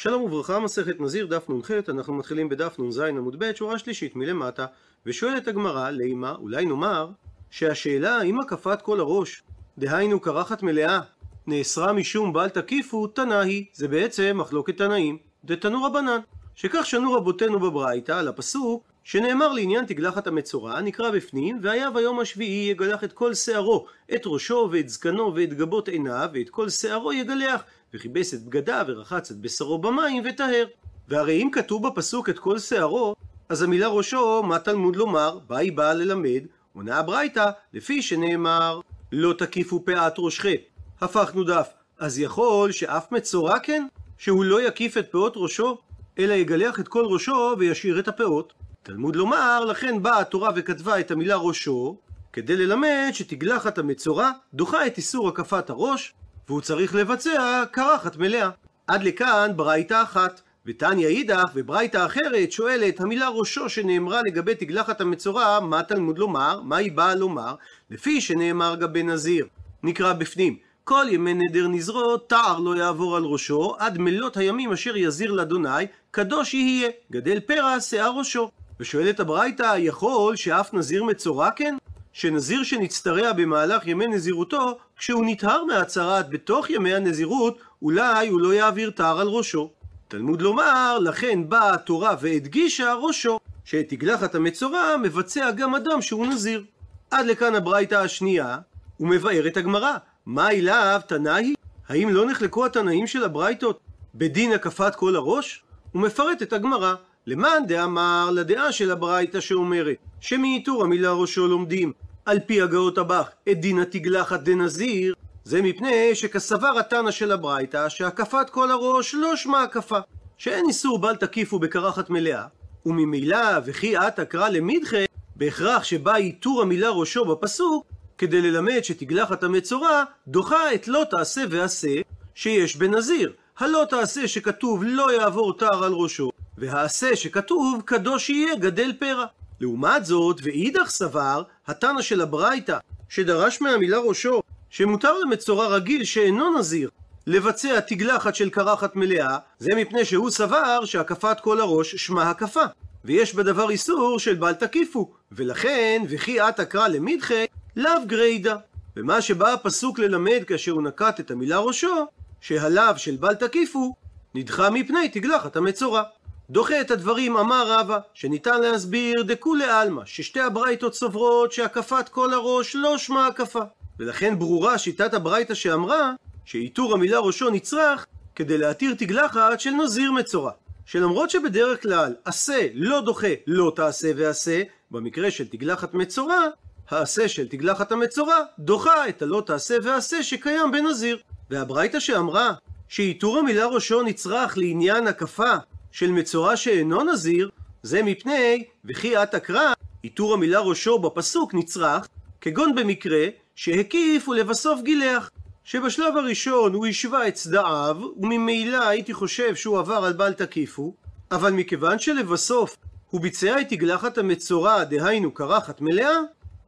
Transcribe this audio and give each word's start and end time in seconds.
שלום 0.00 0.22
וברכה, 0.22 0.58
מסכת 0.58 1.00
נזיר, 1.00 1.26
דף 1.26 1.50
נ"ח, 1.50 1.70
אנחנו 1.88 2.14
מתחילים 2.14 2.48
בדף 2.48 2.78
נ"ז 2.78 2.98
עמוד 2.98 3.38
ב', 3.38 3.54
שורה 3.54 3.78
שלישית 3.78 4.16
מלמטה, 4.16 4.66
ושואלת 5.06 5.48
הגמרא, 5.48 5.90
לימה, 5.90 6.34
אולי 6.34 6.64
נאמר, 6.64 7.08
שהשאלה 7.50 8.22
אם 8.22 8.40
הקפת 8.40 8.82
כל 8.82 9.00
הראש, 9.00 9.42
דהיינו 9.78 10.20
קרחת 10.20 10.62
מלאה, 10.62 11.00
נאסרה 11.46 11.92
משום 11.92 12.32
בל 12.32 12.48
תקיפו, 12.48 13.06
תנא 13.06 13.34
היא, 13.34 13.64
זה 13.72 13.88
בעצם 13.88 14.36
מחלוקת 14.40 14.76
תנאים, 14.76 15.18
דתנו 15.44 15.84
רבנן, 15.84 16.20
שכך 16.54 16.86
שנו 16.86 17.12
רבותינו 17.12 17.60
בברייתא 17.60 18.12
על 18.12 18.28
הפסוק 18.28 18.82
שנאמר 19.04 19.52
לעניין 19.52 19.84
תגלחת 19.84 20.26
המצורע, 20.26 20.80
נקרא 20.80 21.10
בפנים, 21.10 21.58
והיה 21.62 21.90
ביום 21.90 22.20
השביעי 22.20 22.70
יגלח 22.70 23.04
את 23.04 23.12
כל 23.12 23.34
שערו, 23.34 23.86
את 24.14 24.22
ראשו 24.26 24.68
ואת 24.72 24.88
זקנו 24.88 25.34
ואת 25.34 25.54
גבות 25.54 25.88
עיניו, 25.88 26.28
ואת 26.32 26.50
כל 26.50 26.68
שערו 26.68 27.12
יגלח, 27.12 27.64
וכיבס 27.94 28.34
את 28.34 28.44
בגדיו 28.44 28.84
ורחץ 28.88 29.30
את 29.30 29.40
בשרו 29.40 29.78
במים 29.78 30.22
וטהר. 30.26 30.66
והרי 31.08 31.42
אם 31.42 31.50
כתוב 31.52 31.88
בפסוק 31.88 32.28
את 32.28 32.38
כל 32.38 32.58
שערו, 32.58 33.14
אז 33.48 33.62
המילה 33.62 33.88
ראשו, 33.88 34.42
מה 34.42 34.58
תלמוד 34.58 34.96
לומר? 34.96 35.38
בה 35.46 35.58
היא 35.58 35.72
באה 35.72 35.94
ללמד, 35.94 36.42
עונה 36.72 36.98
הברייתא, 36.98 37.50
לפי 37.72 38.02
שנאמר, 38.02 38.80
לא 39.12 39.32
תקיפו 39.32 39.84
פאת 39.84 40.14
ראשכם. 40.18 40.54
הפכנו 41.00 41.44
דף, 41.44 41.68
אז 41.98 42.18
יכול 42.18 42.72
שאף 42.72 43.12
מצורע 43.12 43.58
כן? 43.58 43.86
שהוא 44.18 44.44
לא 44.44 44.62
יקיף 44.62 44.96
את 44.96 45.12
פאות 45.12 45.32
ראשו, 45.36 45.78
אלא 46.18 46.34
יגלח 46.34 46.80
את 46.80 46.88
כל 46.88 47.04
ראשו 47.04 47.56
וישאיר 47.58 47.98
את 47.98 48.08
הפאות. 48.08 48.52
תלמוד 48.82 49.16
לומר, 49.16 49.64
לכן 49.64 50.02
באה 50.02 50.20
התורה 50.20 50.50
וכתבה 50.56 51.00
את 51.00 51.10
המילה 51.10 51.36
ראשו, 51.36 51.96
כדי 52.32 52.56
ללמד 52.56 53.10
שתגלחת 53.12 53.78
המצורע 53.78 54.30
דוחה 54.54 54.86
את 54.86 54.96
איסור 54.96 55.28
הקפת 55.28 55.70
הראש, 55.70 56.14
והוא 56.48 56.60
צריך 56.60 56.94
לבצע 56.94 57.64
קרחת 57.70 58.16
מלאה. 58.16 58.50
עד 58.86 59.02
לכאן 59.02 59.52
ברייתא 59.56 60.02
אחת. 60.02 60.40
ותניא 60.66 61.06
אידך 61.06 61.50
וברייתא 61.54 62.06
אחרת 62.06 62.52
שואלת 62.52 63.00
המילה 63.00 63.28
ראשו 63.28 63.68
שנאמרה 63.68 64.22
לגבי 64.22 64.54
תגלחת 64.54 65.00
המצורע, 65.00 65.60
מה 65.60 65.82
תלמוד 65.82 66.18
לומר? 66.18 66.60
מה 66.62 66.76
היא 66.76 66.92
באה 66.92 67.14
לומר? 67.14 67.54
לפי 67.90 68.20
שנאמר 68.20 68.76
גבי 68.80 69.02
נזיר. 69.02 69.46
נקרא 69.82 70.12
בפנים. 70.12 70.56
כל 70.84 71.04
ימי 71.10 71.34
נדר 71.34 71.68
נזרות, 71.68 72.28
תער 72.28 72.58
לא 72.58 72.76
יעבור 72.76 73.16
על 73.16 73.24
ראשו, 73.24 73.74
עד 73.78 73.98
מלות 73.98 74.36
הימים 74.36 74.72
אשר 74.72 74.96
יזיר 74.96 75.32
לאדוני, 75.32 75.86
קדוש 76.10 76.54
יהיה, 76.54 76.90
גדל 77.12 77.40
פרע 77.40 77.80
שיער 77.80 78.12
ראשו. 78.18 78.50
ושואלת 78.80 79.20
הברייתא, 79.20 79.74
יכול 79.78 80.36
שאף 80.36 80.74
נזיר 80.74 81.04
מצורע 81.04 81.50
כן? 81.50 81.76
שנזיר 82.12 82.62
שנצטרע 82.62 83.32
במהלך 83.32 83.86
ימי 83.86 84.06
נזירותו, 84.06 84.78
כשהוא 84.98 85.24
נטהר 85.26 85.64
מהצהרת 85.64 86.30
בתוך 86.30 86.70
ימי 86.70 86.94
הנזירות, 86.94 87.58
אולי 87.82 88.28
הוא 88.28 88.40
לא 88.40 88.54
יעביר 88.54 88.90
טהר 88.90 89.20
על 89.20 89.28
ראשו. 89.28 89.70
תלמוד 90.08 90.42
לומר, 90.42 90.98
לכן 90.98 91.48
באה 91.48 91.74
התורה 91.74 92.14
והדגישה 92.20 92.94
ראשו, 92.94 93.40
שאת 93.64 93.88
תגלחת 93.88 94.34
המצורע 94.34 94.96
מבצע 95.02 95.50
גם 95.50 95.74
אדם 95.74 96.02
שהוא 96.02 96.26
נזיר. 96.26 96.64
עד 97.10 97.26
לכאן 97.26 97.54
הברייתא 97.54 97.94
השנייה, 97.94 98.58
ומבארת 99.00 99.56
הגמרא, 99.56 99.92
מה 100.26 100.50
אליו 100.50 101.00
תנאי? 101.06 101.54
האם 101.88 102.08
לא 102.08 102.26
נחלקו 102.26 102.66
התנאים 102.66 103.06
של 103.06 103.24
הברייתות 103.24 103.80
בדין 104.14 104.52
הקפת 104.52 104.94
כל 104.94 105.16
הראש? 105.16 105.62
ומפרטת 105.94 106.52
הגמרא, 106.52 106.94
למאן 107.26 107.62
דאמר 107.66 108.30
לדעה 108.32 108.72
של 108.72 108.90
הברייתא 108.90 109.40
שאומרת 109.40 109.96
שמאיתור 110.20 110.84
המילה 110.84 111.12
ראשו 111.12 111.48
לומדים 111.48 111.92
על 112.28 112.38
פי 112.46 112.62
הגאות 112.62 112.98
הבך 112.98 113.28
את 113.50 113.60
דין 113.60 113.78
התגלחת 113.78 114.40
דנזיר 114.40 115.14
זה 115.44 115.62
מפני 115.62 116.14
שכסבר 116.14 116.78
התנא 116.78 117.10
של 117.10 117.32
הברייתא 117.32 117.88
שהקפת 117.88 118.50
כל 118.50 118.70
הראש 118.70 119.14
לא 119.14 119.36
שמה 119.36 119.62
הקפה. 119.62 119.98
שאין 120.38 120.64
איסור 120.68 120.98
בל 120.98 121.16
תקיפו 121.16 121.58
בקרחת 121.58 122.10
מלאה. 122.10 122.44
וממילא 122.86 123.58
וכי 123.64 123.98
את 123.98 124.18
אקרא 124.18 124.48
למידחה 124.48 124.96
בהכרח 125.36 125.84
שבא 125.84 126.16
איתור 126.16 126.62
המילה 126.62 126.90
ראשו 126.90 127.24
בפסוק 127.24 127.86
כדי 128.18 128.42
ללמד 128.42 128.80
שתגלחת 128.82 129.42
המצורע 129.42 130.04
דוחה 130.26 130.74
את 130.74 130.88
לא 130.88 131.04
תעשה 131.10 131.42
ועשה 131.50 132.00
שיש 132.34 132.76
בנזיר 132.76 133.32
הלא 133.58 133.86
תעשה 133.90 134.28
שכתוב 134.28 134.84
לא 134.84 135.12
יעבור 135.12 135.58
תער 135.58 135.84
על 135.84 135.92
ראשו 135.92 136.30
והעשה 136.58 137.16
שכתוב 137.16 137.82
קדוש 137.84 138.30
יהיה 138.30 138.54
גדל 138.54 138.92
פרע. 138.98 139.26
לעומת 139.60 140.04
זאת, 140.04 140.40
ואידך 140.42 140.90
סבר, 140.90 141.42
התנא 141.66 142.02
של 142.02 142.20
הברייתא, 142.20 142.78
שדרש 143.08 143.60
מהמילה 143.62 143.98
ראשו, 143.98 144.42
שמותר 144.70 145.18
למצורע 145.18 145.66
רגיל 145.66 146.04
שאינו 146.04 146.58
נזיר, 146.58 146.90
לבצע 147.26 147.80
תגלחת 147.80 148.34
של 148.34 148.50
קרחת 148.50 148.96
מלאה, 148.96 149.38
זה 149.58 149.74
מפני 149.76 150.04
שהוא 150.04 150.30
סבר 150.30 150.84
שהקפת 150.84 151.40
כל 151.40 151.60
הראש 151.60 151.96
שמה 151.96 152.30
הקפה. 152.30 152.64
ויש 153.04 153.34
בדבר 153.34 153.70
איסור 153.70 154.18
של 154.18 154.34
בל 154.34 154.52
תקיפו, 154.52 155.12
ולכן, 155.32 156.02
וכי 156.08 156.40
את 156.40 156.60
אקרא 156.60 156.88
למידחה, 156.88 157.44
לאו 157.76 158.06
גריידא. 158.06 158.56
ומה 158.96 159.22
שבא 159.22 159.52
הפסוק 159.52 159.98
ללמד 159.98 160.42
כאשר 160.46 160.72
הוא 160.72 160.82
נקט 160.82 161.20
את 161.20 161.30
המילה 161.30 161.58
ראשו, 161.58 162.06
שהלאו 162.40 162.98
של 162.98 163.16
בל 163.16 163.34
תקיפו, 163.34 163.94
נדחה 164.34 164.70
מפני 164.70 165.08
תגלחת 165.08 165.56
המצורע. 165.56 166.02
דוחה 166.50 166.80
את 166.80 166.90
הדברים 166.90 167.36
אמר 167.36 167.72
רבא, 167.72 167.98
שניתן 168.14 168.60
להסביר 168.60 169.22
דכולי 169.22 169.64
עלמא, 169.64 170.02
ששתי 170.04 170.40
הברייתות 170.40 170.94
סוברות 170.94 171.52
שהקפת 171.52 172.08
כל 172.08 172.32
הראש 172.32 172.76
לא 172.76 172.98
שמה 172.98 173.26
הקפה. 173.26 173.62
ולכן 173.98 174.38
ברורה 174.38 174.78
שיטת 174.78 175.14
הברייתא 175.14 175.54
שאמרה 175.54 176.12
שעיטור 176.44 176.94
המילה 176.94 177.18
ראשו 177.18 177.50
נצרך 177.50 178.06
כדי 178.34 178.58
להתיר 178.58 178.94
תגלחת 178.94 179.60
של 179.60 179.70
נזיר 179.70 180.12
מצורע. 180.12 180.50
שלמרות 180.86 181.30
שבדרך 181.30 181.82
כלל 181.82 182.14
עשה 182.24 182.66
לא 182.74 183.00
דוחה 183.00 183.34
לא 183.46 183.72
תעשה 183.76 184.10
ועשה, 184.16 184.62
במקרה 184.90 185.30
של 185.30 185.48
תגלחת 185.48 185.94
מצורע, 185.94 186.44
העשה 186.88 187.28
של 187.28 187.48
תגלחת 187.48 187.92
המצורע 187.92 188.36
דוחה 188.58 189.08
את 189.08 189.22
הלא 189.22 189.42
תעשה 189.46 189.76
ועשה 189.82 190.22
שקיים 190.22 190.72
בנזיר. 190.72 191.18
והברייתא 191.50 192.00
שאמרה 192.00 192.52
שעיטור 192.88 193.38
המילה 193.38 193.66
ראשו 193.66 194.02
נצרך 194.02 194.58
לעניין 194.58 195.06
הקפה 195.06 195.54
של 195.92 196.10
מצורע 196.10 196.56
שאינו 196.56 197.04
נזיר, 197.04 197.50
זה 197.82 198.02
מפני, 198.02 198.64
וכי 198.84 199.22
את 199.22 199.34
אקרא, 199.34 199.72
עיטור 200.02 200.34
המילה 200.34 200.60
ראשו 200.60 200.98
בפסוק 200.98 201.54
נצרך, 201.54 202.08
כגון 202.40 202.74
במקרה 202.74 203.26
שהקיף 203.56 204.28
ולבסוף 204.28 204.80
גילח. 204.82 205.30
שבשלב 205.64 206.16
הראשון 206.16 206.74
הוא 206.74 206.86
השווה 206.86 207.28
את 207.28 207.34
צדעיו, 207.34 207.96
וממילא 208.16 208.88
הייתי 208.88 209.14
חושב 209.14 209.54
שהוא 209.54 209.78
עבר 209.78 210.04
על 210.04 210.12
בל 210.12 210.32
תקיפו, 210.32 210.94
אבל 211.30 211.52
מכיוון 211.52 211.98
שלבסוף 211.98 212.76
הוא 213.10 213.20
ביצע 213.20 213.60
את 213.60 213.68
תגלחת 213.68 214.18
המצורע, 214.18 214.84
דהיינו 214.84 215.30
קרחת 215.30 215.80
מלאה, 215.80 216.16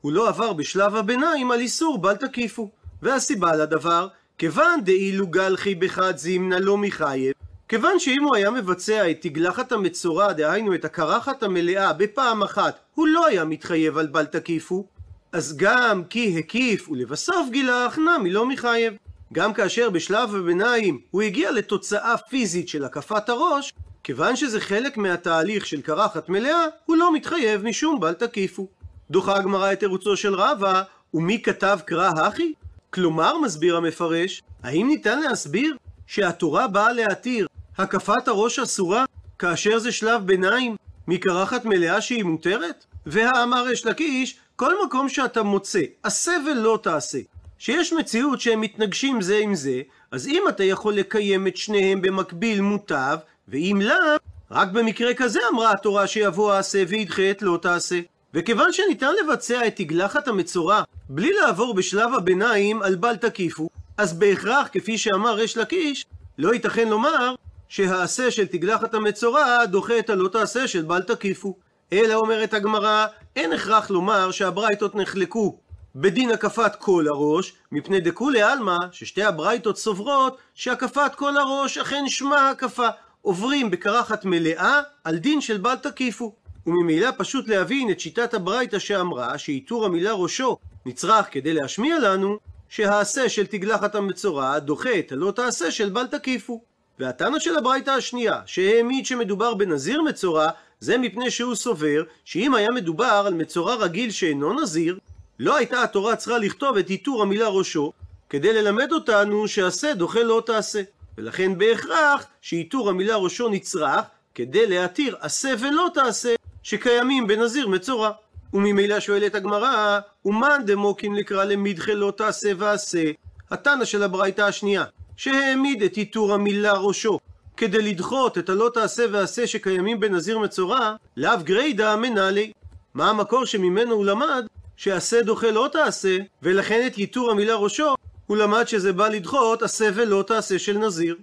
הוא 0.01 0.13
לא 0.13 0.29
עבר 0.29 0.53
בשלב 0.53 0.97
הביניים 0.97 1.51
על 1.51 1.61
איסור 1.61 1.99
בל 1.99 2.17
תקיפו. 2.17 2.71
והסיבה 3.03 3.57
לדבר, 3.57 4.09
כיוון 4.39 4.81
דאילו 4.85 5.27
גלחי 5.27 5.75
בחד 5.75 6.17
זימנה 6.17 6.59
לא 6.59 6.77
מחייב, 6.79 7.35
כיוון 7.71 7.99
שאם 7.99 8.25
הוא 8.25 8.37
היה 8.37 8.51
מבצע 8.51 9.11
את 9.11 9.17
תגלחת 9.21 9.73
המצורע, 9.73 10.33
דהיינו 10.33 10.75
את 10.75 10.85
הקרחת 10.85 11.43
המלאה, 11.43 11.93
בפעם 11.93 12.43
אחת, 12.43 12.79
הוא 12.95 13.09
לא 13.09 13.27
היה 13.27 13.45
מתחייב 13.45 13.99
על 13.99 14.07
בל 14.07 14.25
תקיפו, 14.25 14.87
אז 15.33 15.57
גם 15.57 16.05
כי 16.05 16.39
הקיף 16.39 16.89
ולבסוף 16.89 17.49
גילח, 17.51 17.99
נמי 17.99 18.31
לא 18.31 18.47
מחייב. 18.47 18.95
גם 19.33 19.53
כאשר 19.53 19.91
בשלב 19.91 20.35
הביניים 20.35 21.01
הוא 21.11 21.23
הגיע 21.23 21.51
לתוצאה 21.51 22.17
פיזית 22.17 22.69
של 22.69 22.85
הקפת 22.85 23.29
הראש, 23.29 23.73
כיוון 24.05 24.37
שזה 24.37 24.61
חלק 24.61 24.97
מהתהליך 24.97 25.67
של 25.67 25.81
קרחת 25.81 26.29
מלאה, 26.29 26.65
הוא 26.87 26.97
לא 26.97 27.15
מתחייב 27.15 27.65
משום 27.65 28.01
בל 28.01 28.13
תקיפו. 28.13 28.69
דוחה 29.11 29.37
הגמרא 29.37 29.73
את 29.73 29.81
תירוצו 29.81 30.17
של 30.17 30.35
רבא, 30.35 30.83
ומי 31.15 31.43
כתב 31.43 31.79
קרא 31.85 32.11
הכי? 32.17 32.53
כלומר, 32.91 33.39
מסביר 33.39 33.77
המפרש, 33.77 34.43
האם 34.63 34.87
ניתן 34.89 35.21
להסביר 35.21 35.77
שהתורה 36.07 36.69
באה 36.69 36.93
להתיר 36.93 37.47
הקפת 37.83 38.29
הראש 38.29 38.59
אסורה 38.59 39.05
כאשר 39.39 39.79
זה 39.79 39.93
שלב 39.93 40.27
ביניים 40.27 40.77
מקרחת 41.09 41.65
מלאה 41.65 42.01
שהיא 42.01 42.25
מותרת? 42.25 42.85
והאמר 43.07 43.73
אש 43.73 43.87
לקיש, 43.87 44.39
כל 44.57 44.75
מקום 44.87 45.09
שאתה 45.09 45.43
מוצא, 45.43 45.81
עשה 46.03 46.33
ולא 46.47 46.79
תעשה, 46.83 47.19
שיש 47.59 47.93
מציאות 47.93 48.41
שהם 48.41 48.61
מתנגשים 48.61 49.21
זה 49.21 49.39
עם 49.39 49.55
זה, 49.55 49.83
אז 50.11 50.27
אם 50.27 50.43
אתה 50.49 50.65
יכול 50.65 50.95
לקיים 50.95 51.47
את 51.47 51.57
שניהם 51.57 52.03
במקביל 52.03 52.61
מוטב, 52.61 53.17
ואם 53.49 53.81
לאו, 53.85 54.17
רק 54.51 54.69
במקרה 54.69 55.15
כזה 55.15 55.41
אמרה 55.53 55.73
התורה 55.73 56.07
שיבוא 56.07 56.53
העשה 56.53 56.85
וידחה 56.89 57.31
את 57.31 57.43
לא 57.43 57.59
תעשה. 57.63 58.01
וכיוון 58.35 58.73
שניתן 58.73 59.11
לבצע 59.25 59.67
את 59.67 59.77
תגלחת 59.77 60.29
המצורע 60.29 60.83
בלי 61.09 61.33
לעבור 61.33 61.75
בשלב 61.75 62.15
הביניים 62.15 62.83
על 62.83 62.95
בל 62.95 63.17
תקיפו, 63.17 63.69
אז 63.99 64.19
בהכרח, 64.19 64.69
כפי 64.73 64.99
שאמר 64.99 65.35
ריש 65.35 65.57
לקיש, 65.57 66.07
לא 66.39 66.55
ייתכן 66.55 66.89
לומר 66.89 67.35
שהעשה 67.71 68.31
של 68.31 68.47
תגלחת 68.47 68.95
המצורע 68.95 69.65
דוחה 69.65 69.99
את 69.99 70.11
הלא 70.11 70.29
תעשה 70.29 70.69
של 70.69 70.83
בל 70.83 71.03
תקיפו. 71.03 71.57
אלא 71.93 72.15
אומרת 72.15 72.55
הגמרא, 72.55 73.07
אין 73.37 73.53
הכרח 73.53 73.91
לומר 73.91 74.31
שהברייתות 74.31 74.95
נחלקו 74.95 75.59
בדין 75.95 76.31
הקפת 76.31 76.77
כל 76.79 77.05
הראש, 77.09 77.53
מפני 77.73 78.01
דכולי 78.01 78.43
עלמא, 78.43 78.77
ששתי 78.93 79.23
הברייתות 79.23 79.79
סוברות 79.79 80.37
שהקפת 80.55 81.15
כל 81.17 81.37
הראש 81.37 81.79
אכן 81.79 82.09
שמה 82.09 82.51
הקפה, 82.51 82.89
עוברים 83.23 83.71
בקרחת 83.71 84.25
מלאה 84.25 84.81
על 85.05 85.17
דין 85.17 85.41
של 85.41 85.59
בל 85.59 85.77
תקיפו. 85.77 86.35
וממילא 86.67 87.09
פשוט 87.17 87.49
להבין 87.49 87.91
את 87.91 88.01
שיטת 88.01 88.35
הברייתא 88.35 88.79
שאמרה 88.79 89.39
שעיטור 89.39 89.85
המילה 89.85 90.13
ראשו 90.13 90.57
נצרך 90.87 91.27
כדי 91.31 91.53
להשמיע 91.53 91.99
לנו 91.99 92.39
שהעשה 92.69 93.29
של 93.29 93.47
תגלחת 93.47 93.95
המצורע 93.95 94.59
דוחה 94.59 94.99
את 94.99 95.13
הלא 95.13 95.33
תעשה 95.37 95.71
של 95.71 95.91
בל 95.91 96.07
תקיפו. 96.07 96.70
והתנא 97.01 97.39
של 97.39 97.57
הברייתא 97.57 97.91
השנייה, 97.91 98.41
שהעמיד 98.47 99.07
שמדובר 99.07 99.55
בנזיר 99.55 100.03
מצורע, 100.03 100.51
זה 100.81 100.99
מפני 100.99 101.31
שהוא 101.31 101.55
סובר 101.55 102.03
שאם 102.25 102.55
היה 102.55 102.69
מדובר 102.75 103.23
על 103.27 103.35
מצורע 103.35 103.75
רגיל 103.75 104.11
שאינו 104.11 104.63
נזיר, 104.63 104.99
לא 105.39 105.57
הייתה 105.57 105.83
התורה 105.83 106.17
צריכה 106.17 106.39
לכתוב 106.39 106.77
את 106.77 106.89
עיטור 106.89 107.23
המילה 107.23 107.49
ראשו, 107.49 107.93
כדי 108.29 108.53
ללמד 108.53 108.93
אותנו 108.93 109.49
שעשה 109.49 109.95
דוחה 109.95 110.23
לא 110.23 110.43
תעשה. 110.47 110.83
ולכן 111.19 111.59
בהכרח 111.59 112.27
שעיטור 112.41 112.91
המילה 112.91 113.17
ראשו 113.17 113.49
נצרך 113.49 114.05
כדי 114.35 114.67
להתיר 114.67 115.17
עשה 115.21 115.55
ולא 115.61 115.89
תעשה 115.95 116.35
שקיימים 116.63 117.27
בנזיר 117.27 117.69
מצורע. 117.69 118.11
וממילא 118.53 119.01
שואלת 119.01 119.35
הגמרא, 119.35 120.01
ומאן 120.25 120.63
דמוקין 120.67 121.15
לקרא 121.15 121.45
למדחה 121.45 121.95
לא 121.95 122.13
תעשה 122.17 122.53
ועשה, 122.59 123.11
התנא 123.51 123.85
של 123.85 124.03
הברייתא 124.03 124.43
השנייה, 124.43 124.85
שהעמיד 125.21 125.83
את 125.83 125.97
עיטור 125.97 126.35
המילה 126.35 126.73
ראשו 126.73 127.19
כדי 127.57 127.83
לדחות 127.83 128.39
את 128.39 128.49
הלא 128.49 128.71
תעשה 128.75 129.05
ועשה 129.13 129.47
שקיימים 129.47 130.01
בנזיר 130.01 130.39
מצורע, 130.39 130.95
לאו 131.17 131.33
גריידא 131.43 131.97
מנהלי. 131.97 132.53
מה 132.95 133.11
המקור 133.11 133.45
שממנו 133.45 133.95
הוא 133.95 134.05
למד 134.05 134.47
שעשה 134.77 135.23
דוחה 135.23 135.51
לא 135.51 135.69
תעשה, 135.73 136.17
ולכן 136.43 136.87
את 136.87 136.97
עיטור 136.97 137.31
המילה 137.31 137.55
ראשו 137.55 137.95
הוא 138.27 138.37
למד 138.37 138.69
שזה 138.69 138.93
בא 138.93 139.09
לדחות 139.09 139.63
עשה 139.63 139.89
ולא 139.95 140.25
תעשה 140.27 140.59
של 140.59 140.79
נזיר. 140.79 141.17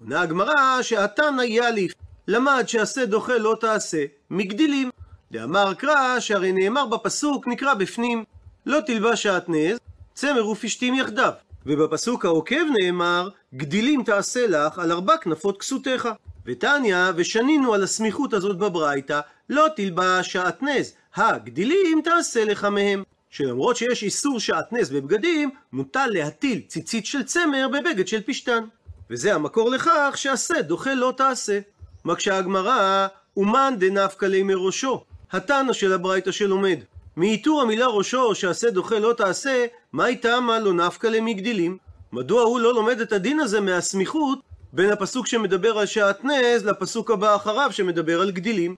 עונה 0.00 0.20
הגמרא 0.20 0.82
שהתנא 0.82 1.42
יאליף 1.42 1.92
למד 2.28 2.64
שעשה 2.66 3.06
דוחה 3.06 3.38
לא 3.38 3.56
תעשה 3.60 4.04
מגדילים. 4.30 4.90
דאמר 5.32 5.74
קרא 5.74 6.20
שהרי 6.20 6.52
נאמר 6.52 6.86
בפסוק 6.86 7.46
נקרא 7.46 7.74
בפנים 7.74 8.24
לא 8.66 8.80
תלבש 8.86 9.22
שעטנז 9.22 9.78
צמר 10.14 10.48
ופשתים 10.48 10.94
יחדיו. 10.94 11.32
ובפסוק 11.66 12.24
העוקב 12.24 12.64
נאמר 12.78 13.28
גדילים 13.54 14.02
תעשה 14.02 14.46
לך 14.46 14.78
על 14.78 14.92
ארבע 14.92 15.16
כנפות 15.16 15.60
כסותיך. 15.60 16.08
ותניא 16.46 16.96
ושנינו 17.16 17.74
על 17.74 17.82
הסמיכות 17.82 18.32
הזאת 18.32 18.58
בברייתא 18.58 19.20
לא 19.50 19.66
תלבש 19.76 20.32
שעטנז 20.32 20.94
הגדילים 21.14 22.00
תעשה 22.04 22.44
לך 22.44 22.64
מהם. 22.64 23.02
שלמרות 23.30 23.76
שיש 23.76 24.02
איסור 24.02 24.40
שעטנז 24.40 24.90
בבגדים, 24.90 25.50
מוטל 25.72 26.06
להטיל 26.06 26.60
ציצית 26.68 27.06
של 27.06 27.22
צמר 27.22 27.68
בבגד 27.68 28.08
של 28.08 28.20
פשתן. 28.20 28.64
וזה 29.10 29.34
המקור 29.34 29.70
לכך 29.70 30.12
שעשה 30.14 30.62
דוחה 30.62 30.94
לא 30.94 31.12
תעשה. 31.16 31.58
מקשה 32.04 32.36
הגמרא, 32.38 33.06
אומן 33.36 33.74
דנפקא 33.78 34.26
לי 34.26 34.42
מראשו, 34.42 35.04
התנא 35.32 35.72
של 35.72 35.92
הברייתא 35.92 36.32
שלומד. 36.32 36.78
מעיטור 37.16 37.62
המילה 37.62 37.86
ראשו 37.86 38.34
שעשה 38.34 38.70
דוחה 38.70 38.98
לא 38.98 39.12
תעשה, 39.12 39.66
מה 39.92 40.06
איתה 40.06 40.40
מה 40.40 40.58
לא 40.58 40.72
נפקא 40.72 41.06
למגדילים? 41.06 41.78
מדוע 42.12 42.42
הוא 42.42 42.60
לא 42.60 42.74
לומד 42.74 43.00
את 43.00 43.12
הדין 43.12 43.40
הזה 43.40 43.60
מהסמיכות 43.60 44.38
בין 44.72 44.90
הפסוק 44.90 45.26
שמדבר 45.26 45.78
על 45.78 45.86
שעטנז 45.86 46.64
לפסוק 46.64 47.10
הבא 47.10 47.36
אחריו 47.36 47.72
שמדבר 47.72 48.20
על 48.20 48.30
גדילים? 48.30 48.76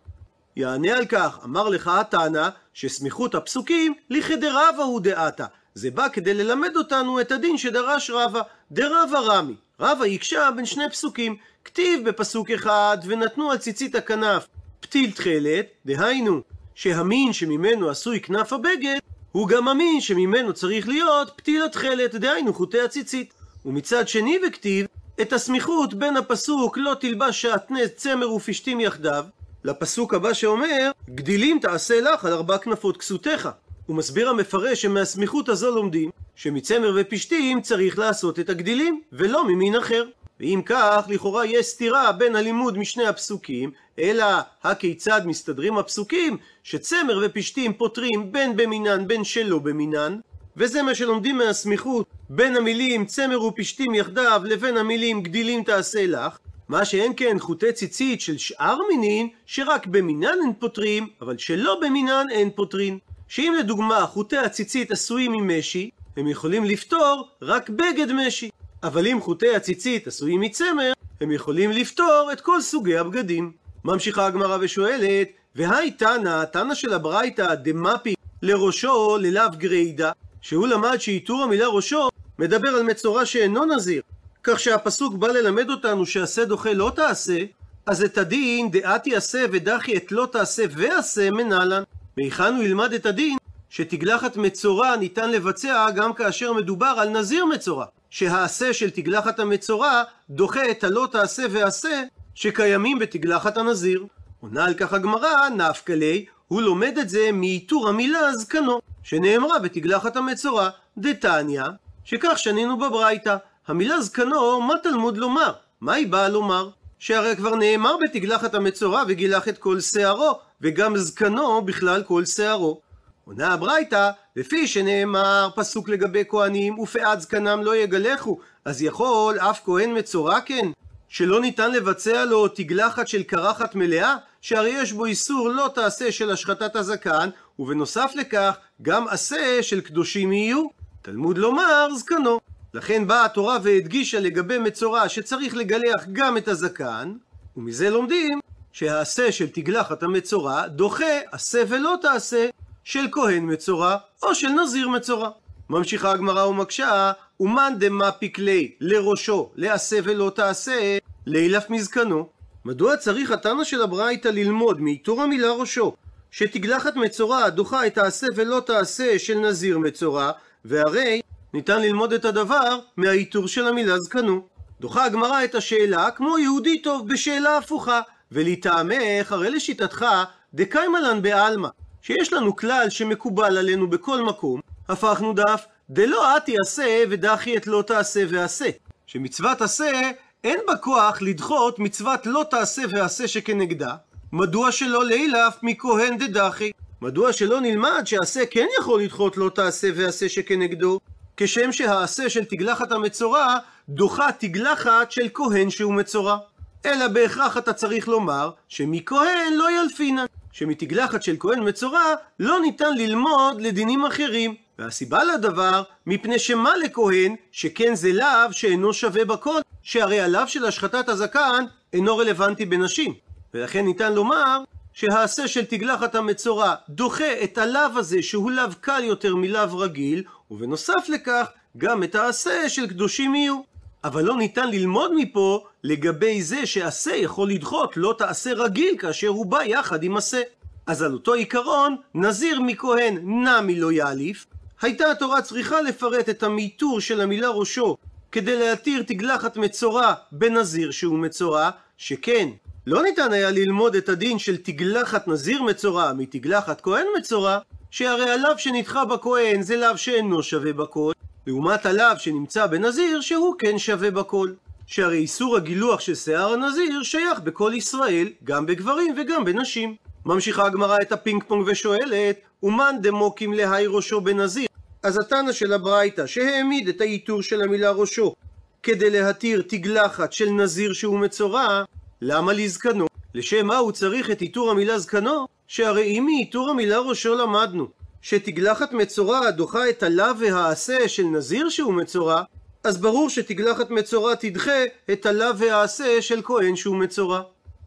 יענה 0.57 0.97
על 0.97 1.07
כך, 1.07 1.39
אמר 1.45 1.69
לך 1.69 1.89
התנא, 1.89 2.49
שסמיכות 2.75 3.35
הפסוקים 3.35 3.95
לכדרבה 4.11 4.83
הוא 4.85 5.01
דעתה. 5.01 5.47
זה 5.75 5.91
בא 5.91 6.09
כדי 6.13 6.35
ללמד 6.35 6.77
אותנו 6.77 7.21
את 7.21 7.33
הדין 7.33 7.59
שדרש 7.59 8.11
רבא, 8.11 8.41
דרבא 8.73 9.19
רמי. 9.19 9.55
רבא 9.81 10.05
הקשה 10.05 10.51
בין 10.57 10.67
שני 10.67 10.91
פסוקים, 10.91 11.37
כתיב 11.65 12.09
בפסוק 12.09 12.51
אחד, 12.51 12.99
ונתנו 13.07 13.51
על 13.51 13.59
ציצית 13.59 13.95
הכנף 13.95 14.47
פתיל 14.81 15.11
תכלת, 15.11 15.67
דהיינו, 15.87 16.43
שהמין 16.77 17.33
שממנו 17.33 17.91
עשוי 17.91 18.21
כנף 18.21 18.53
הבגד, 18.53 18.99
הוא 19.33 19.49
גם 19.49 19.69
המין 19.69 20.01
שממנו 20.01 20.53
צריך 20.53 20.89
להיות 20.89 21.31
פתיל 21.37 21.65
התכלת, 21.65 22.15
דהיינו 22.15 22.55
חוטי 22.55 22.81
הציצית. 22.81 23.35
ומצד 23.67 24.09
שני 24.09 24.39
וכתיב, 24.49 24.87
את 25.21 25.33
הסמיכות 25.33 25.95
בין 25.95 26.17
הפסוק 26.17 26.79
לא 26.79 26.95
תלבש 27.01 27.43
שעטנז 27.43 27.89
צמר 27.97 28.33
ופשתים 28.33 28.81
יחדיו, 28.81 29.25
לפסוק 29.65 30.15
הבא 30.15 30.33
שאומר, 30.33 30.91
גדילים 31.11 31.59
תעשה 31.63 32.01
לך 32.01 32.25
על 32.25 32.33
ארבע 32.33 32.59
כנפות 32.59 32.97
כסותיך. 32.97 33.49
הוא 33.87 33.97
מסביר 33.97 34.29
המפרש 34.29 34.83
שמהסמיכות 34.83 35.49
הזו 35.49 35.75
לומדים 35.75 36.11
שמצמר 36.35 36.97
ופשתים 36.97 37.61
צריך 37.61 37.99
לעשות 37.99 38.39
את 38.39 38.51
הגדילים, 38.51 39.01
ולא 39.13 39.49
ממין 39.49 39.77
אחר. 39.77 40.05
ואם 40.41 40.63
כך, 40.67 41.07
לכאורה 41.09 41.47
יש 41.47 41.67
סתירה 41.67 42.13
בין 42.13 42.37
הלימוד 42.37 42.79
משני 42.79 43.07
הפסוקים, 43.07 43.71
אלא 43.99 44.25
הכיצד 44.63 45.21
מסתדרים 45.25 45.79
הפסוקים, 45.79 46.37
שצמר 46.63 47.21
ופשתים 47.23 47.73
פותרים 47.73 48.33
בין 48.33 48.57
במינן 48.57 49.09
בין 49.09 49.25
שלא 49.25 49.59
במינן, 49.59 50.19
וזה 50.57 50.83
מה 50.83 50.95
שלומדים 50.95 51.39
מהסמיכות 51.39 52.07
בין 52.31 52.57
המילים 52.57 53.07
צמר 53.07 53.43
ופשתים 53.43 53.95
יחדיו 53.95 54.43
לבין 54.45 54.77
המילים 54.77 55.23
גדילים 55.23 55.63
תעשה 55.63 56.07
לך, 56.07 56.39
מה 56.69 56.85
שאין 56.85 57.13
כן 57.17 57.39
חוטי 57.39 57.73
ציצית 57.73 58.21
של 58.21 58.39
שאר 58.39 58.79
מינין, 58.89 59.29
שרק 59.47 59.87
במינן 59.87 60.39
הן 60.45 60.53
פותרים, 60.59 61.09
אבל 61.21 61.39
שלא 61.39 61.81
במינן 61.83 62.27
אין 62.31 62.51
פותרים. 62.51 62.99
שאם 63.29 63.55
לדוגמה 63.59 64.07
חוטי 64.07 64.37
הציצית 64.37 64.91
עשויים 64.91 65.33
ממשי, 65.33 65.91
הם 66.17 66.27
יכולים 66.27 66.65
לפתור 66.65 67.29
רק 67.43 67.71
בגד 67.71 68.13
משי. 68.13 68.51
אבל 68.83 69.07
אם 69.07 69.21
חוטי 69.21 69.57
הציצית 69.57 70.07
עשויים 70.07 70.41
מצמר, 70.41 70.93
הם 71.21 71.31
יכולים 71.31 71.71
לפתור 71.71 72.31
את 72.33 72.41
כל 72.41 72.61
סוגי 72.61 72.99
הבגדים. 72.99 73.53
ממשיכה 73.85 74.27
הגמרא 74.27 74.59
ושואלת, 74.61 75.29
והי 75.55 75.91
תנא, 75.91 76.45
תנא 76.45 76.75
של 76.75 76.93
הברייתא 76.93 77.55
דמפי 77.55 78.15
לראשו 78.43 79.17
ללאו 79.21 79.51
גריידא, 79.57 80.11
שהוא 80.41 80.67
למד 80.67 80.97
שעיטור 80.99 81.43
המילה 81.43 81.67
ראשו 81.67 82.09
מדבר 82.39 82.69
על 82.69 82.83
מצורע 82.83 83.27
שאינו 83.27 83.65
נזיר, 83.65 84.03
כך 84.43 84.61
שהפסוק 84.61 85.15
בא 85.15 85.29
ללמד 85.29 85.71
אותנו 85.71 86.07
שעשה 86.07 86.45
דוחה 86.45 86.73
לא 86.73 86.93
תעשה, 86.97 87.39
אז 87.87 88.03
את 88.03 88.19
הדין 88.19 88.71
דעתי 88.71 89.17
עשה 89.17 89.45
ודחי 89.53 89.97
את 89.97 90.13
לא 90.13 90.29
תעשה 90.33 90.65
ועשה 90.71 91.31
מנהלן. 91.31 91.83
מהיכן 92.17 92.55
הוא 92.55 92.63
ילמד 92.63 92.93
את 92.93 93.07
הדין 93.07 93.37
שתגלחת 93.71 94.37
מצורע 94.37 94.97
ניתן 94.97 95.31
לבצע 95.31 95.91
גם 95.91 96.13
כאשר 96.13 96.53
מדובר 96.53 96.95
על 96.99 97.09
נזיר 97.09 97.45
מצורע, 97.45 97.85
שהעשה 98.17 98.73
של 98.73 98.91
תגלחת 98.91 99.39
המצורע 99.39 100.03
דוחה 100.31 100.71
את 100.71 100.85
הלא 100.85 101.09
תעשה 101.13 101.43
ועשה 101.51 102.03
שקיימים 102.35 102.99
בתגלחת 102.99 103.57
הנזיר. 103.57 104.07
עונה 104.41 104.65
על 104.65 104.75
כך 104.75 104.93
הגמרא, 104.93 105.49
נפקא 105.49 105.93
ליה, 105.93 106.21
הוא 106.49 106.63
לומד 106.63 106.99
את 106.99 107.09
זה 107.09 107.33
מעיטור 107.33 107.89
המילה 107.89 108.33
זקנו, 108.33 108.81
שנאמרה 109.03 109.59
בתגלחת 109.59 110.17
המצורע, 110.17 110.69
דתניא, 110.99 111.63
שכך 112.05 112.39
שנינו 112.39 112.79
בברייתא. 112.79 113.37
המילה 113.69 114.01
זקנו, 114.01 114.61
מה 114.61 114.75
תלמוד 114.83 115.17
לומר? 115.17 115.53
מה 115.81 115.95
היא 115.95 116.09
באה 116.09 116.29
לומר? 116.29 116.71
שהרי 116.99 117.37
כבר 117.37 117.55
נאמר 117.55 117.97
בתגלחת 118.03 118.55
המצורע 118.55 119.03
וגילח 119.09 119.49
את 119.49 119.59
כל 119.59 119.81
שערו, 119.81 120.39
וגם 120.61 120.97
זקנו 120.97 121.63
בכלל 121.63 122.03
כל 122.03 122.25
שערו. 122.25 122.81
עונה 123.25 123.53
הברייתא, 123.53 124.11
לפי 124.37 124.67
שנאמר 124.67 125.49
פסוק 125.55 125.89
לגבי 125.89 126.25
כהנים, 126.29 126.79
ופאת 126.79 127.21
זקנם 127.21 127.63
לא 127.63 127.77
יגלחו, 127.77 128.39
אז 128.65 128.83
יכול 128.83 129.39
אף 129.39 129.61
כהן 129.65 129.99
מצורע 129.99 130.41
כן? 130.41 130.71
שלא 131.09 131.41
ניתן 131.41 131.73
לבצע 131.73 132.25
לו 132.25 132.49
תגלחת 132.49 133.09
של 133.09 133.23
קרחת 133.23 133.75
מלאה, 133.75 134.17
שהרי 134.41 134.69
יש 134.69 134.93
בו 134.93 135.05
איסור 135.05 135.49
לא 135.49 135.71
תעשה 135.75 136.13
של 136.13 136.31
השחטת 136.31 136.77
הזקן, 136.77 137.29
ובנוסף 137.59 138.13
לכך 138.15 138.57
גם 138.83 139.09
עשה 139.09 139.63
של 139.63 139.81
קדושים 139.81 140.33
יהיו. 140.33 140.67
תלמוד 141.03 141.39
לומר 141.39 141.89
זקנו. 141.95 142.41
לכן 142.75 143.07
באה 143.07 143.25
התורה 143.25 143.59
והדגישה 143.63 144.21
לגבי 144.21 144.59
מצורע 144.59 145.09
שצריך 145.09 145.57
לגלח 145.57 146.05
גם 146.13 146.37
את 146.37 146.49
הזקן, 146.49 147.13
ומזה 147.57 147.91
לומדים 147.91 148.41
שהעשה 148.73 149.33
של 149.33 149.49
תגלחת 149.49 150.03
המצורע 150.03 150.67
דוחה 150.67 151.19
עשה 151.33 151.63
ולא 151.69 151.95
תעשה 152.03 152.49
של 152.87 153.07
כהן 153.13 153.53
מצורע 153.53 153.97
או 154.23 154.35
של 154.35 154.49
נזיר 154.49 154.89
מצורע. 154.89 155.31
ממשיכה 155.71 156.11
הגמרא 156.11 156.45
ומקשה, 156.45 157.13
ומאן 157.41 157.73
דמפיק 157.79 158.39
ליה 158.39 158.69
לראשו 158.81 159.51
לעשה 159.57 159.99
ולא 160.05 160.33
תעשה, 160.35 160.99
לילף 161.27 161.71
מזקנו. 161.71 162.29
מדוע 162.65 162.97
צריך 162.97 163.31
התנא 163.31 163.65
של 163.65 163.83
הברייתא 163.83 164.29
ללמוד 164.29 164.81
מעיטור 164.81 165.23
המילה 165.23 165.53
ראשו, 165.53 165.95
שתגלחת 166.31 166.97
מצורע 166.97 167.49
דוחה 167.49 167.87
את 167.87 167.99
העשה 167.99 168.27
ולא 168.35 168.61
תעשה 168.67 169.19
של 169.19 169.39
נזיר 169.39 169.79
מצורע, 169.79 170.31
והרי 170.65 171.21
ניתן 171.55 171.83
ללמוד 171.83 172.13
את 172.13 172.25
הדבר 172.25 172.79
מהעיטור 172.97 173.49
של 173.49 173.67
המילה 173.67 173.99
זקנו. 173.99 174.47
דוחה 174.81 175.05
הגמרא 175.05 175.45
את 175.45 175.55
השאלה 175.55 176.11
כמו 176.11 176.39
יהודי 176.39 176.83
טוב 176.83 177.09
בשאלה 177.09 177.57
הפוכה, 177.57 178.01
ולטעמך, 178.33 179.33
הרי 179.33 179.51
לשיטתך, 179.51 180.07
דקיימה 180.55 181.01
לן 181.01 181.23
בעלמא, 181.23 181.69
שיש 182.07 182.33
לנו 182.33 182.57
כלל 182.57 182.91
שמקובל 182.91 183.59
עלינו 183.59 183.91
בכל 183.91 184.23
מקום, 184.23 184.61
הפכנו 184.89 185.33
דף 185.33 185.65
דלא 185.91 186.37
אתי 186.37 186.55
עשה 186.63 187.05
ודחי 187.11 187.57
את 187.57 187.67
לא 187.67 187.83
תעשה 187.87 188.25
ועשה. 188.29 188.69
שמצוות 189.07 189.63
עשה 189.63 190.11
אין 190.45 190.59
בה 190.67 190.77
כוח 190.77 191.23
לדחות 191.23 191.79
מצוות 191.79 192.27
לא 192.27 192.45
תעשה 192.51 192.83
ועשה 192.91 193.29
שכנגדה, 193.29 193.95
מדוע 194.33 194.73
שלא 194.73 195.05
לילף 195.05 195.57
מכהן 195.63 196.19
דדחי? 196.19 196.71
מדוע 197.03 197.33
שלא 197.33 197.61
נלמד 197.61 198.03
שעשה 198.05 198.47
כן 198.51 198.67
יכול 198.81 199.03
לדחות 199.03 199.37
לא 199.37 199.51
תעשה 199.55 199.89
ועשה 199.97 200.29
שכנגדו, 200.29 201.01
כשם 201.37 201.73
שהעשה 201.73 202.31
של 202.31 202.45
תגלחת 202.45 202.93
המצורע 202.93 203.57
דוחה 203.89 204.33
תגלחת 204.33 205.11
של 205.11 205.29
כהן 205.35 205.71
שהוא 205.71 205.95
מצורע. 205.95 206.39
אלא 206.87 207.09
בהכרח 207.09 207.57
אתה 207.57 207.73
צריך 207.73 208.09
לומר 208.09 208.51
שמכהן 208.69 209.53
לא 209.55 209.81
ילפינן, 209.81 210.25
שמתגלחת 210.57 211.23
של 211.23 211.37
כהן 211.39 211.69
מצורע 211.69 212.15
לא 212.41 212.61
ניתן 212.61 212.95
ללמוד 212.97 213.61
לדינים 213.61 214.05
אחרים. 214.05 214.55
והסיבה 214.79 215.25
לדבר, 215.25 215.83
מפני 216.07 216.39
שמה 216.39 216.77
לכהן, 216.77 217.37
שכן 217.53 217.95
זה 217.95 218.13
לאו 218.13 218.53
שאינו 218.53 218.93
שווה 218.93 219.25
בכל, 219.25 219.61
שהרי 219.83 220.21
הלאו 220.21 220.49
של 220.49 220.65
השחטת 220.65 221.09
הזקן 221.09 221.65
אינו 221.93 222.17
רלוונטי 222.17 222.67
בנשים. 222.67 223.15
ולכן 223.55 223.85
ניתן 223.85 224.13
לומר 224.13 224.59
שהעשה 224.93 225.49
של 225.49 225.65
תגלחת 225.65 226.15
המצורע 226.15 226.75
דוחה 226.89 227.43
את 227.45 227.59
הלאו 227.59 227.99
הזה 227.99 228.23
שהוא 228.23 228.51
לאו 228.51 228.69
קל 228.81 229.05
יותר 229.05 229.37
מלאו 229.37 229.79
רגיל, 229.79 230.23
ובנוסף 230.51 231.09
לכך 231.09 231.47
גם 231.77 232.03
את 232.03 232.15
העשה 232.15 232.69
של 232.69 232.87
קדושים 232.87 233.35
יהיו. 233.35 233.76
אבל 234.07 234.25
לא 234.25 234.37
ניתן 234.37 234.71
ללמוד 234.71 235.13
מפה 235.15 235.65
לגבי 235.85 236.43
זה 236.43 236.67
שעשה 236.67 237.17
יכול 237.17 237.51
לדחות 237.51 237.97
לא 237.97 238.15
תעשה 238.19 238.53
רגיל 238.53 238.95
כאשר 238.99 239.29
הוא 239.29 239.47
בא 239.47 239.63
יחד 239.65 240.03
עם 240.03 240.17
עשה. 240.17 240.43
אז 240.87 241.03
על 241.03 241.13
אותו 241.13 241.35
עיקרון, 241.35 241.97
נזיר 242.15 242.61
מכהן 242.61 243.19
נמי 243.23 243.81
לא 243.81 243.93
יאליף, 243.93 244.47
הייתה 244.83 245.11
התורה 245.11 245.43
צריכה 245.43 245.81
לפרט 245.81 246.29
את 246.29 246.43
המיתור 246.43 247.01
של 247.01 247.21
המילה 247.21 247.49
ראשו 247.49 247.97
כדי 248.33 248.59
להתיר 248.59 249.03
תגלחת 249.03 249.57
מצורע 249.57 250.15
בנזיר 250.33 250.91
שהוא 250.91 251.19
מצורע, 251.19 251.71
שכן, 251.99 252.49
לא 252.87 253.03
ניתן 253.03 253.33
היה 253.33 253.51
ללמוד 253.51 253.97
את 253.97 254.09
הדין 254.09 254.39
של 254.39 254.57
תגלחת 254.57 255.29
נזיר 255.29 255.63
מצורע 255.63 256.13
מתגלחת 256.13 256.81
כהן 256.81 257.07
מצורע, 257.19 257.59
שהרי 257.91 258.31
הלאו 258.31 258.59
שנדחה 258.59 259.05
בכהן 259.05 259.63
זה 259.63 259.77
לאו 259.77 259.99
שאינו 259.99 260.43
שווה 260.43 260.73
בכל, 260.73 261.13
לעומת 261.47 261.87
הלאו 261.87 262.19
שנמצא 262.19 262.67
בנזיר 262.67 263.21
שהוא 263.21 263.55
כן 263.59 263.79
שווה 263.79 264.11
בכל. 264.11 264.51
שהרי 264.87 265.19
איסור 265.19 265.57
הגילוח 265.57 266.01
של 266.01 266.15
שיער 266.15 266.53
הנזיר 266.53 267.03
שייך 267.03 267.41
בכל 267.41 267.73
ישראל, 267.75 268.29
גם 268.45 268.67
בגברים 268.67 269.15
וגם 269.17 269.45
בנשים. 269.45 269.97
ממשיכה 270.27 270.67
הגמרא 270.67 270.97
את 271.03 271.13
הפינג 271.13 271.45
פונג 271.49 271.69
ושואלת, 271.69 272.37
ומאן 272.63 272.97
דמוקים 273.03 273.53
להי 273.53 273.87
ראשו 273.87 274.21
בנזיר? 274.21 274.67
אז 275.03 275.19
התנא 275.19 275.53
של 275.53 275.73
הברייתא, 275.73 276.27
שהעמיד 276.27 276.89
את 276.89 277.01
הייתור 277.01 277.43
של 277.43 277.63
המילה 277.63 277.91
ראשו, 277.91 278.35
כדי 278.83 279.11
להתיר 279.11 279.63
תגלחת 279.69 280.33
של 280.33 280.51
נזיר 280.51 280.93
שהוא 280.93 281.19
מצורע, 281.19 281.83
למה 282.23 282.53
לזקנו? 282.53 283.07
לשם 283.35 283.67
מה 283.67 283.77
הוא 283.77 283.93
צריך 283.93 284.31
את 284.31 284.41
עיטור 284.41 284.71
המילה 284.71 284.99
זקנו? 284.99 285.47
שהרי 285.69 286.19
אם 286.19 286.25
מעיטור 286.25 286.71
המילה 286.71 286.99
ראשו 286.99 287.35
למדנו, 287.35 287.89
שתגלחת 288.29 288.93
מצורע 288.93 289.51
דוחה 289.51 289.89
את 289.89 290.03
הלאו 290.03 290.39
והעשה 290.39 291.09
של 291.09 291.25
נזיר 291.25 291.69
שהוא 291.69 291.95
מצורע, 291.95 292.43
אז 292.85 292.99
ברור 292.99 293.31
שתגלחת 293.31 293.91
מצורע 293.91 294.35
תדחה 294.35 294.85
את 295.13 295.27
הלאו 295.27 295.59
והעשה 295.59 296.23
של 296.23 296.41
כהן 296.45 296.77
שהוא 296.77 296.97
מצורע. 296.97 297.41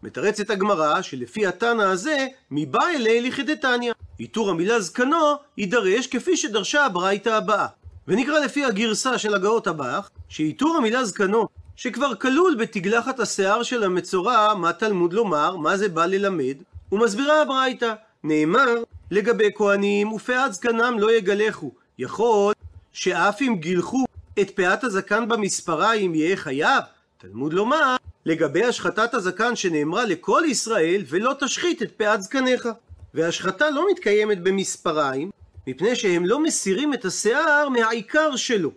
מתרצת 0.03 0.49
הגמרא 0.49 1.01
שלפי 1.01 1.47
התנא 1.47 1.81
הזה, 1.81 2.27
מבא 2.51 2.87
אלי 2.95 3.21
לכדתניא. 3.21 3.93
עיטור 4.17 4.49
המילה 4.49 4.79
זקנו 4.79 5.33
יידרש 5.57 6.07
כפי 6.07 6.37
שדרשה 6.37 6.85
הברייתא 6.85 7.29
הבאה. 7.29 7.67
ונקרא 8.07 8.39
לפי 8.39 8.65
הגרסה 8.65 9.17
של 9.17 9.35
הגאות 9.35 9.67
הבח, 9.67 10.09
שעיטור 10.29 10.77
המילה 10.77 11.05
זקנו, 11.05 11.47
שכבר 11.75 12.15
כלול 12.15 12.55
בתגלחת 12.59 13.19
השיער 13.19 13.63
של 13.63 13.83
המצורע, 13.83 14.53
מה 14.53 14.73
תלמוד 14.73 15.13
לומר, 15.13 15.55
מה 15.55 15.77
זה 15.77 15.89
בא 15.89 16.05
ללמד, 16.05 16.55
ומסבירה 16.91 17.41
הברייתא, 17.41 17.93
נאמר, 18.23 18.75
לגבי 19.11 19.49
כהנים 19.55 20.13
ופאת 20.13 20.53
זקנם 20.53 20.99
לא 20.99 21.11
יגלחו. 21.11 21.71
יכול 21.99 22.53
שאף 22.93 23.41
אם 23.41 23.55
גילחו 23.59 24.05
את 24.41 24.49
פאת 24.49 24.83
הזקן 24.83 25.27
במספריים 25.27 26.15
יהיה 26.15 26.37
חייב? 26.37 26.83
תלמוד 27.17 27.53
לומר, 27.53 27.95
לגבי 28.25 28.63
השחטת 28.63 29.13
הזקן 29.13 29.55
שנאמרה 29.55 30.05
לכל 30.05 30.43
ישראל, 30.47 31.03
ולא 31.07 31.33
תשחית 31.39 31.81
את 31.81 31.91
פאת 31.97 32.21
זקניך. 32.21 32.67
והשחטה 33.13 33.69
לא 33.69 33.85
מתקיימת 33.91 34.41
במספריים, 34.41 35.29
מפני 35.67 35.95
שהם 35.95 36.25
לא 36.25 36.43
מסירים 36.43 36.93
את 36.93 37.05
השיער 37.05 37.69
מהעיקר 37.69 38.35
שלו, 38.35 38.71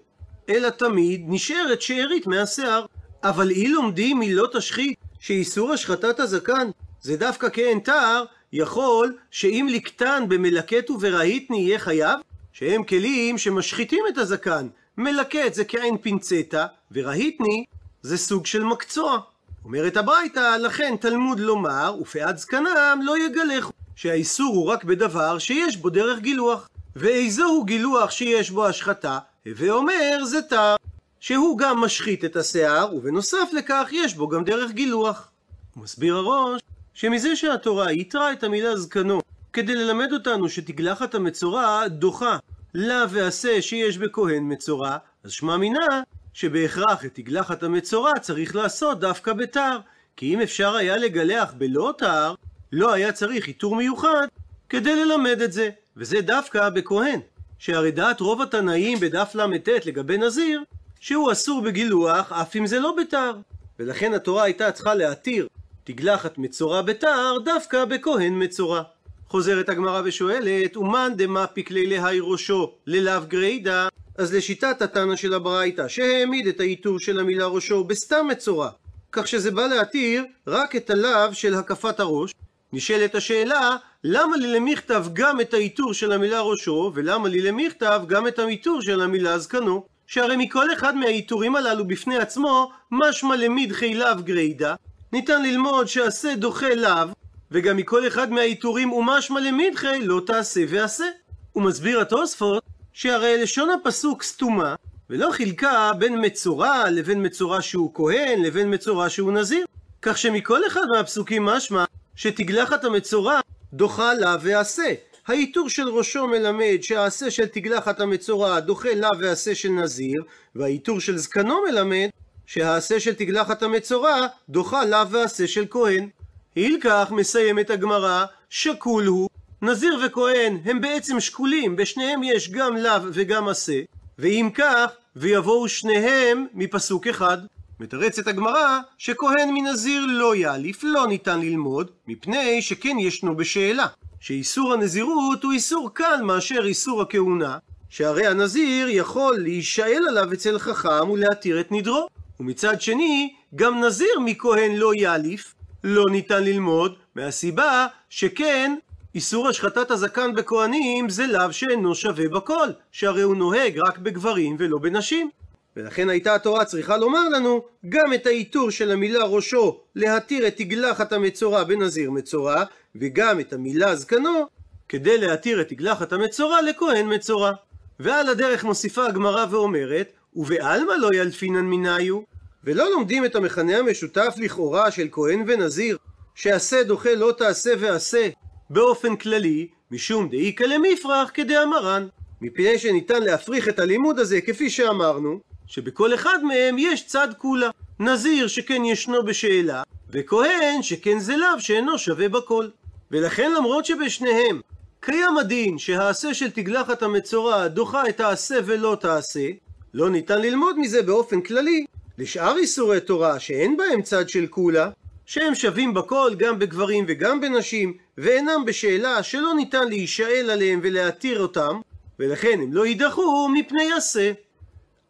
אלא 0.49 0.71
תמיד 0.71 1.25
נשארת 1.29 1.83
שארית 1.83 2.27
מהשיער. 2.27 2.87
אבל 3.23 3.51
אי 3.51 3.69
לומדים 3.69 4.19
מלא 4.19 4.49
תשחית, 4.53 4.99
שאיסור 5.21 5.73
השחטת 5.73 6.21
הזקן 6.21 6.71
זה 7.01 7.17
דווקא 7.17 7.49
כאין 7.49 7.79
תער, 7.79 8.25
יכול 8.53 9.17
שאם 9.31 9.67
לקטן 9.71 10.25
במלקט 10.29 10.91
וברהיטני 10.91 11.59
יהיה 11.59 11.79
חייב, 11.79 12.21
שהם 12.53 12.85
כלים 12.85 13.39
שמשחיתים 13.39 14.05
את 14.09 14.19
הזקן. 14.19 14.69
מלקט 14.99 15.55
זה 15.55 15.65
כעין 15.65 15.99
פינצטה, 15.99 16.67
ורהיטני 16.93 17.65
זה 18.03 18.19
סוג 18.19 18.47
של 18.47 18.65
מקצוע. 18.65 19.19
אומרת 19.65 19.97
הברייתא, 19.97 20.57
לכן 20.57 20.97
תלמוד 21.01 21.41
לומר, 21.41 21.97
ופאת 22.01 22.39
זקנם 22.39 23.01
לא 23.03 23.19
יגלחו, 23.19 23.73
שהאיסור 23.97 24.55
הוא 24.55 24.67
רק 24.67 24.85
בדבר 24.85 25.39
שיש 25.39 25.77
בו 25.77 25.91
דרך 25.91 26.19
גילוח. 26.19 26.69
ואיזו 26.97 27.45
הוא 27.45 27.67
גילוח 27.67 28.11
שיש 28.11 28.51
בו 28.51 28.67
השחתה? 28.67 29.19
הווה 29.47 29.71
אומר 29.71 30.25
זה 30.25 30.43
תר, 30.43 30.77
שהוא 31.21 31.59
גם 31.59 31.81
משחית 31.81 32.25
את 32.25 32.37
השיער, 32.37 32.95
ובנוסף 32.95 33.51
לכך 33.53 33.89
יש 33.93 34.15
בו 34.15 34.29
גם 34.29 34.45
דרך 34.45 34.71
גילוח. 34.71 35.29
מסביר 35.77 36.17
הראש, 36.17 36.61
שמזה 36.95 37.37
שהתורה 37.37 37.93
יתרה 37.93 38.33
את 38.33 38.45
המילה 38.45 38.77
זקנו, 38.77 39.21
כדי 39.53 39.75
ללמד 39.75 40.13
אותנו 40.13 40.49
שתגלחת 40.49 41.15
המצורע 41.15 41.89
דוחה. 41.89 42.39
לה 42.75 43.05
ועשה 43.11 43.63
שיש 43.63 43.99
בכהן 43.99 44.53
מצורע, 44.53 44.97
אז 45.25 45.31
שמע 45.31 45.57
מינה 45.57 46.03
שבהכרח 46.35 47.05
את 47.05 47.15
תגלחת 47.15 47.63
המצורע 47.63 48.19
צריך 48.19 48.57
לעשות 48.57 49.01
דווקא 49.01 49.33
בתר, 49.33 49.79
כי 50.17 50.35
אם 50.35 50.41
אפשר 50.41 50.77
היה 50.77 50.97
לגלח 50.97 51.55
בלא 51.59 51.95
תר, 51.99 52.35
לא 52.73 52.93
היה 52.93 53.13
צריך 53.13 53.47
עיטור 53.47 53.77
מיוחד 53.77 54.27
כדי 54.69 55.05
ללמד 55.05 55.43
את 55.43 55.53
זה, 55.53 55.71
וזה 55.97 56.21
דווקא 56.21 56.69
בכהן, 56.69 57.21
שהרי 57.59 57.91
דעת 57.91 58.21
רוב 58.21 58.43
התנאים 58.43 59.01
בדף 59.01 59.35
ל"ט 59.35 59.69
לגבי 59.87 60.19
נזיר, 60.19 60.63
שהוא 61.01 61.33
אסור 61.33 61.63
בגילוח 61.63 62.33
אף 62.33 62.57
אם 62.57 62.67
זה 62.67 62.81
לא 62.81 62.97
בתר, 63.01 63.33
ולכן 63.79 64.15
התורה 64.15 64.43
הייתה 64.43 64.73
צריכה 64.73 64.95
להתיר 64.95 65.49
תגלחת 65.85 66.39
מצורע 66.39 66.83
בתר 66.83 67.39
דווקא 67.45 67.85
בכהן 67.85 68.43
מצורע. 68.43 68.83
חוזרת 69.29 69.69
הגמרא 69.69 70.03
ושואלת, 70.05 70.77
ומאן 70.77 71.13
דמפיק 71.17 71.71
להי 71.71 72.19
ראשו 72.21 72.73
ללאו 72.87 73.23
גריידא 73.29 73.89
אז 74.19 74.35
לשיטת 74.35 74.83
התנא 74.83 75.17
של 75.17 75.35
הברייתא, 75.35 75.89
שהעמיד 75.89 76.47
את 76.47 76.61
העיטור 76.61 76.99
של 76.99 77.21
המילה 77.21 77.47
ראשו 77.47 77.85
בסתם 77.85 78.27
מצורע, 78.31 78.71
כך 79.13 79.29
שזה 79.29 79.51
בא 79.51 79.67
להתיר 79.67 80.25
רק 80.47 80.77
את 80.77 80.91
הלאו 80.91 81.35
של 81.35 81.55
הקפת 81.55 82.01
הראש, 82.01 82.35
נשאלת 82.73 83.15
השאלה, 83.15 83.77
למה 84.05 84.37
לי 84.37 84.47
למכתב 84.47 85.05
גם 85.13 85.41
את 85.41 85.55
העיטור 85.55 85.95
של 85.95 86.13
המילה 86.13 86.41
ראשו, 86.41 86.93
ולמה 86.95 87.29
לי 87.29 87.41
למכתב 87.43 88.03
גם 88.07 88.29
את 88.29 88.39
העיטור 88.39 88.83
של 88.83 89.01
המילה 89.01 89.39
זקנו? 89.39 89.85
שהרי 90.07 90.37
מכל 90.37 90.73
אחד 90.73 90.97
מהעיטורים 90.97 91.57
הללו 91.57 91.85
בפני 91.85 92.17
עצמו, 92.17 92.71
משמע 92.91 93.37
למידחי 93.37 93.95
לאו 93.95 94.23
גריידא, 94.25 94.75
ניתן 95.13 95.43
ללמוד 95.43 95.89
שעשה 95.89 96.35
דוחה 96.35 96.75
לאו, 96.75 97.09
וגם 97.51 97.77
מכל 97.77 98.07
אחד 98.07 98.33
מהעיטורים 98.33 98.89
הוא 98.89 99.05
משמע 99.05 99.41
למידחי 99.41 100.01
לא 100.03 100.21
תעשה 100.27 100.61
ועשה. 100.69 101.05
הוא 101.53 101.63
מסביר 101.63 102.01
התוספות 102.01 102.63
שהרי 102.93 103.43
לשון 103.43 103.71
הפסוק 103.71 104.23
סתומה, 104.23 104.75
ולא 105.11 105.31
חילקה 105.31 105.93
בין 105.99 106.25
מצורע 106.25 106.91
לבין 106.91 107.27
מצורע 107.27 107.63
שהוא 107.63 107.95
כהן 107.95 108.43
לבין 108.43 108.75
מצורע 108.75 109.09
שהוא 109.09 109.33
נזיר. 109.33 109.67
כך 110.03 110.19
שמכל 110.19 110.67
אחד 110.67 110.87
מהפסוקים 110.97 111.45
משמע 111.45 111.85
שתגלחת 112.17 112.85
המצורע 112.85 113.41
דוחה 113.73 114.15
לה 114.15 114.37
ועשה. 114.43 114.95
העיטור 115.27 115.69
של 115.69 115.89
ראשו 115.89 116.27
מלמד 116.27 116.79
שהעשה 116.83 117.31
של 117.31 117.47
תגלחת 117.47 118.01
המצורע 118.01 118.61
דוחה 118.61 118.95
לה 118.95 119.09
ועשה 119.21 119.55
של 119.55 119.69
נזיר, 119.69 120.23
והעיטור 120.55 121.01
של 121.01 121.19
זקנו 121.19 121.61
מלמד 121.71 122.09
שהעשה 122.47 123.01
של 123.01 123.15
תגלחת 123.15 123.63
המצורע 123.63 124.27
דוחה 124.49 124.85
לה 124.85 125.05
ועשה 125.11 125.47
של 125.47 125.65
כהן. 125.71 126.09
הילקח 126.55 127.09
מסיימת 127.11 127.71
הגמרא, 127.71 128.25
שקול 128.51 129.07
הוא 129.07 129.29
נזיר 129.63 129.99
וכהן 130.07 130.59
הם 130.65 130.81
בעצם 130.81 131.21
שקולים, 131.21 131.77
בשניהם 131.77 132.23
יש 132.23 132.51
גם 132.51 132.77
לאו 132.77 133.03
וגם 133.13 133.49
עשה, 133.49 133.81
ואם 134.19 134.49
כך, 134.55 134.91
ויבואו 135.17 135.69
שניהם 135.69 136.47
מפסוק 136.55 137.07
אחד. 137.07 137.39
מתרצת 137.81 138.27
הגמרא 138.27 138.79
שכהן 138.99 139.51
מנזיר 139.55 140.07
לא 140.09 140.37
יאליף, 140.37 140.85
לא 140.85 141.07
ניתן 141.07 141.41
ללמוד, 141.41 141.91
מפני 142.09 142.63
שכן 142.63 142.99
ישנו 142.99 143.37
בשאלה, 143.37 143.87
שאיסור 144.21 144.73
הנזירות 144.73 145.43
הוא 145.43 145.53
איסור 145.53 145.91
קל 145.95 146.21
מאשר 146.23 146.65
איסור 146.65 147.03
הכהונה, 147.03 147.59
שהרי 147.89 148.27
הנזיר 148.27 148.89
יכול 148.89 149.39
להישאל 149.39 150.05
עליו 150.09 150.33
אצל 150.33 150.59
חכם 150.59 151.11
ולהתיר 151.11 151.61
את 151.61 151.73
נדרו. 151.73 152.09
ומצד 152.43 152.81
שני, 152.81 153.35
גם 153.55 153.85
נזיר 153.85 154.21
מכהן 154.25 154.77
לא 154.77 154.95
יאליף, 154.95 155.55
לא 155.85 156.05
ניתן 156.11 156.45
ללמוד, 156.45 156.95
מהסיבה 157.15 157.87
שכן, 158.09 158.75
איסור 159.15 159.49
השחטת 159.49 159.91
הזקן 159.91 160.35
בכהנים 160.35 161.09
זה 161.09 161.27
לאו 161.27 161.53
שאינו 161.53 161.95
שווה 161.95 162.29
בכל, 162.29 162.69
שהרי 162.93 163.23
הוא 163.23 163.37
נוהג 163.37 163.79
רק 163.87 163.99
בגברים 163.99 164.57
ולא 164.59 164.79
בנשים. 164.79 165.31
ולכן 165.77 166.11
הייתה 166.11 166.35
התורה 166.35 166.65
צריכה 166.65 166.97
לומר 166.97 167.29
לנו 167.29 167.63
גם 167.89 168.15
את 168.15 168.27
העיטור 168.27 168.71
של 168.71 168.91
המילה 168.91 169.25
ראשו 169.25 169.81
להתיר 169.95 170.47
את 170.47 170.57
תגלחת 170.57 171.13
המצורע 171.13 171.65
בנזיר 171.65 172.11
מצורע, 172.11 172.65
וגם 172.97 173.41
את 173.41 173.53
המילה 173.53 173.97
זקנו 173.97 174.47
כדי 174.89 175.19
להתיר 175.19 175.61
את 175.61 175.69
תגלחת 175.69 176.13
המצורע 176.13 176.63
לכהן 176.63 177.15
מצורע. 177.15 177.53
ועל 178.01 178.29
הדרך 178.29 178.65
מוסיפה 178.65 179.07
הגמרא 179.07 179.47
ואומרת, 179.51 180.13
ובעלמא 180.37 180.93
לא 180.93 181.09
ילפינן 181.15 181.67
מניו, 181.67 182.21
ולא 182.65 182.91
לומדים 182.91 183.25
את 183.25 183.37
המכנה 183.37 183.79
המשותף 183.79 184.35
לכאורה 184.37 184.91
של 184.91 185.09
כהן 185.13 185.45
ונזיר, 185.47 185.99
שעשה 186.35 186.83
דוחה 186.83 187.15
לא 187.15 187.33
תעשה 187.39 187.73
ועשה, 187.79 188.29
באופן 188.71 189.17
כללי, 189.17 189.69
משום 189.91 190.29
דאיכא 190.29 190.65
למפרח 190.65 191.31
כדאמרן. 191.35 192.07
מפני 192.41 192.79
שניתן 192.79 193.23
להפריך 193.23 193.69
את 193.69 193.79
הלימוד 193.79 194.19
הזה 194.19 194.41
כפי 194.41 194.71
שאמרנו, 194.71 195.41
שבכל 195.67 196.15
אחד 196.15 196.45
מהם 196.45 196.77
יש 196.79 197.07
צד 197.07 197.29
כולה. 197.39 197.71
נזיר 198.01 198.47
שכן 198.47 198.85
ישנו 198.85 199.25
בשאלה, 199.25 199.83
וכהן 200.11 200.83
שכן 200.83 201.19
זה 201.19 201.37
לאו 201.37 201.61
שאינו 201.61 201.99
שווה 201.99 202.29
בכל. 202.29 202.69
ולכן 203.11 203.53
למרות 203.53 203.85
שבשניהם 203.85 204.61
קיים 205.01 205.39
הדין 205.39 205.79
שהעשה 205.79 206.35
של 206.35 206.51
תגלחת 206.51 207.03
המצורע 207.03 207.69
דוחה 207.69 208.09
את 208.09 208.21
העשה 208.21 208.59
ולא 208.65 208.97
תעשה, 209.01 209.49
לא 209.95 210.11
ניתן 210.11 210.41
ללמוד 210.41 210.79
מזה 210.79 211.03
באופן 211.03 211.41
כללי 211.41 211.85
לשאר 212.19 212.57
איסורי 212.57 213.01
תורה 213.01 213.41
שאין 213.41 213.77
בהם 213.77 214.03
צד 214.03 214.29
של 214.29 214.47
כולה, 214.47 214.91
שהם 215.27 215.55
שווים 215.55 215.95
בכל 215.95 216.31
גם 216.39 216.59
בגברים 216.59 217.05
וגם 217.09 217.41
בנשים, 217.41 217.97
ואינם 218.19 218.65
בשאלה 218.67 219.23
שלא 219.23 219.55
ניתן 219.55 219.89
להישאל 219.89 220.51
עליהם 220.51 220.81
ולהתיר 220.83 221.41
אותם, 221.41 221.81
ולכן 222.19 222.59
הם 222.63 222.73
לא 222.73 222.87
יידחו 222.87 223.49
מפני 223.49 223.93
עשה. 223.93 224.33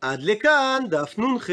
עד 0.01 0.23
לכאן 0.23 0.83
דף 0.89 1.15
נ"ח. 1.19 1.51